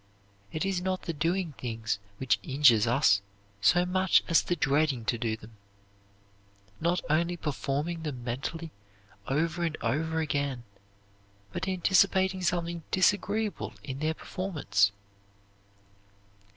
It 0.51 0.65
is 0.65 0.81
not 0.81 1.03
the 1.03 1.13
doing 1.13 1.53
things 1.59 1.99
which 2.17 2.39
injures 2.41 2.87
us 2.87 3.21
so 3.61 3.85
much 3.85 4.23
as 4.27 4.41
the 4.41 4.55
dreading 4.55 5.05
to 5.05 5.15
do 5.19 5.37
them 5.37 5.51
not 6.79 7.01
only 7.07 7.37
performing 7.37 8.01
them 8.01 8.23
mentally 8.23 8.71
over 9.27 9.63
and 9.63 9.77
over 9.81 10.19
again, 10.19 10.63
but 11.53 11.67
anticipating 11.67 12.41
something 12.41 12.81
disagreeable 12.89 13.73
in 13.83 13.99
their 13.99 14.15
performance. 14.15 14.91